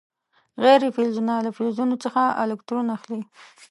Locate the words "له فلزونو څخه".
1.45-2.21